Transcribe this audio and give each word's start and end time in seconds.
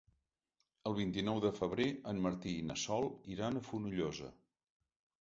El 0.89 0.95
vint-i-nou 0.99 1.41
de 1.45 1.51
febrer 1.59 1.87
en 2.13 2.23
Martí 2.29 2.57
i 2.57 2.65
na 2.73 2.81
Sol 2.87 3.09
iran 3.37 3.57
a 3.63 3.67
Fonollosa. 3.71 4.37